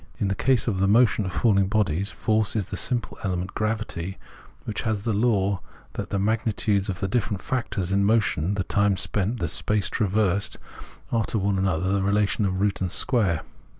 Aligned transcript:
In 0.17 0.29
the 0.29 0.33
case 0.33 0.67
of 0.67 0.79
the 0.79 0.87
motion 0.87 1.25
of 1.27 1.31
falhng 1.31 1.69
bodies 1.69 2.09
force 2.09 2.55
is 2.55 2.65
the 2.65 2.75
simple 2.75 3.19
element, 3.23 3.53
gravity, 3.53 4.17
which 4.65 4.81
has 4.81 5.03
the 5.03 5.13
law 5.13 5.59
that 5.93 6.09
the 6.09 6.17
magnitudes 6.17 6.89
of 6.89 7.01
the 7.01 7.07
different 7.07 7.39
factors 7.43 7.91
in 7.91 7.99
the 7.99 8.07
motion, 8.07 8.55
the 8.55 8.63
time 8.63 8.97
spent, 8.97 9.29
and 9.29 9.39
the 9.41 9.47
space 9.47 9.91
traversed, 9.91 10.55
are 10.55 10.59
VOL, 10.59 10.63
I.— 10.65 10.65
L 10.65 10.69
146 10.71 11.07
Phenomenology 11.07 11.07
of 11.07 11.13
Mind 11.13 11.27
to 11.27 11.37
one 11.37 11.57
another 11.59 11.89
in 11.89 11.93
the 11.93 12.01
relation 12.01 12.45
of 12.47 12.59
root 12.61 12.81
and 12.81 12.91
square. 12.91 13.41